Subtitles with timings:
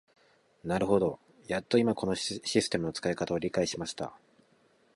[0.63, 4.11] なるほど、やっと今このシステムの使い方を理解しました。